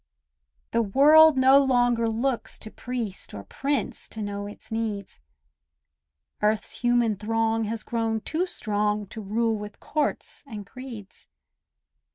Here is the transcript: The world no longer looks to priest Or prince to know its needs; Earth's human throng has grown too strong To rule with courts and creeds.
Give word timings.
The 0.71 0.81
world 0.81 1.37
no 1.37 1.59
longer 1.59 2.07
looks 2.07 2.57
to 2.57 2.71
priest 2.71 3.35
Or 3.35 3.43
prince 3.43 4.09
to 4.09 4.23
know 4.23 4.47
its 4.47 4.71
needs; 4.71 5.19
Earth's 6.41 6.79
human 6.81 7.15
throng 7.17 7.65
has 7.65 7.83
grown 7.83 8.21
too 8.21 8.47
strong 8.47 9.05
To 9.09 9.21
rule 9.21 9.55
with 9.59 9.79
courts 9.79 10.43
and 10.47 10.65
creeds. 10.65 11.27